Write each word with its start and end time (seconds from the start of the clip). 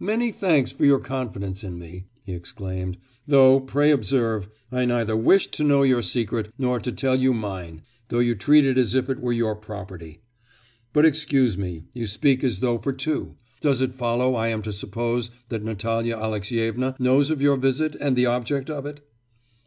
'Many 0.00 0.32
thanks 0.32 0.72
for 0.72 0.86
your 0.86 0.98
confidence 0.98 1.62
in 1.62 1.78
me!' 1.78 2.06
he 2.24 2.32
exclaimed, 2.32 2.96
'though, 3.26 3.60
pray 3.60 3.90
observe, 3.90 4.48
I 4.72 4.86
neither 4.86 5.14
wished 5.14 5.52
to 5.58 5.62
know 5.62 5.82
your 5.82 6.00
secret, 6.00 6.50
nor 6.56 6.80
to 6.80 6.90
tell 6.90 7.16
you 7.20 7.34
mine, 7.34 7.82
though 8.08 8.18
you 8.20 8.34
treat 8.34 8.64
it 8.64 8.78
as 8.78 8.94
if 8.94 9.10
it 9.10 9.20
were 9.20 9.30
your 9.34 9.54
property. 9.54 10.22
But 10.94 11.04
excuse 11.04 11.58
me, 11.58 11.84
you 11.92 12.06
speak 12.06 12.42
as 12.42 12.60
though 12.60 12.78
for 12.78 12.94
two. 12.94 13.36
Does 13.60 13.82
it 13.82 13.92
follow 13.96 14.34
I 14.34 14.48
am 14.48 14.62
to 14.62 14.72
suppose 14.72 15.30
that 15.50 15.62
Natalya 15.64 16.16
Alexyevna 16.16 16.96
knows 16.98 17.30
of 17.30 17.42
your 17.42 17.58
visit, 17.58 17.94
and 18.00 18.16
the 18.16 18.24
object 18.24 18.70
of 18.70 18.86
it? 18.86 19.06